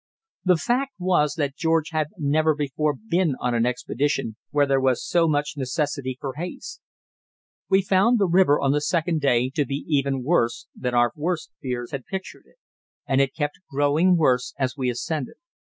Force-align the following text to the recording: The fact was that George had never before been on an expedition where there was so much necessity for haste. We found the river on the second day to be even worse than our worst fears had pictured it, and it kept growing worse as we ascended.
The 0.43 0.55
fact 0.55 0.93
was 0.97 1.35
that 1.35 1.55
George 1.55 1.91
had 1.91 2.07
never 2.17 2.55
before 2.55 2.95
been 2.95 3.35
on 3.39 3.53
an 3.53 3.67
expedition 3.67 4.35
where 4.49 4.65
there 4.65 4.81
was 4.81 5.05
so 5.07 5.27
much 5.27 5.53
necessity 5.55 6.17
for 6.19 6.33
haste. 6.37 6.81
We 7.69 7.83
found 7.83 8.17
the 8.17 8.25
river 8.25 8.59
on 8.59 8.71
the 8.71 8.81
second 8.81 9.21
day 9.21 9.51
to 9.51 9.63
be 9.63 9.85
even 9.87 10.23
worse 10.23 10.65
than 10.75 10.95
our 10.95 11.11
worst 11.15 11.51
fears 11.61 11.91
had 11.91 12.07
pictured 12.07 12.45
it, 12.47 12.57
and 13.05 13.21
it 13.21 13.35
kept 13.35 13.59
growing 13.69 14.17
worse 14.17 14.55
as 14.57 14.75
we 14.75 14.89
ascended. 14.89 15.35